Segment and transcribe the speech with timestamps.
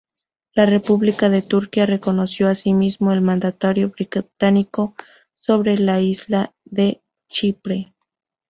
[0.55, 4.95] La república de Turquía reconoció asimismo el mandato británico
[5.39, 7.93] sobre la isla de Chipre.